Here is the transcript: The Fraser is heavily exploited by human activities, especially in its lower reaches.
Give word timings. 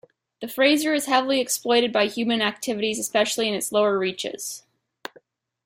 The 0.39 0.47
Fraser 0.47 0.95
is 0.95 1.05
heavily 1.05 1.39
exploited 1.39 1.93
by 1.93 2.07
human 2.07 2.41
activities, 2.41 2.97
especially 2.97 3.47
in 3.47 3.53
its 3.53 3.71
lower 3.71 3.99
reaches. 3.99 4.63